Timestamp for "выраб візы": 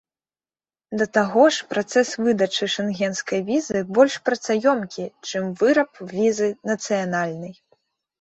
5.61-6.49